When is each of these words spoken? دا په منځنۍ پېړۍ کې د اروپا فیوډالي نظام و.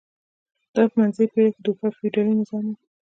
دا 0.75 0.81
په 0.91 0.95
منځنۍ 0.99 1.27
پېړۍ 1.33 1.49
کې 1.53 1.61
د 1.61 1.65
اروپا 1.67 1.87
فیوډالي 1.97 2.33
نظام 2.41 2.63
و. 2.69 2.73